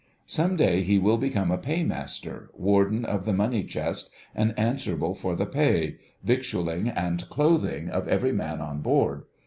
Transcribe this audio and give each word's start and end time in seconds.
Some 0.25 0.55
day 0.55 0.81
he 0.81 0.97
will 0.97 1.19
become 1.19 1.51
a 1.51 1.59
Paymaster, 1.59 2.49
warden 2.55 3.05
of 3.05 3.23
the 3.23 3.33
money 3.33 3.63
chest, 3.63 4.09
and 4.33 4.57
answerable 4.57 5.13
for 5.13 5.35
the 5.35 5.45
pay, 5.45 5.97
victualling, 6.23 6.87
and 6.89 7.29
clothing 7.29 7.87
of 7.87 8.07
every 8.07 8.31
man 8.31 8.61
on 8.61 8.81
board. 8.81 9.25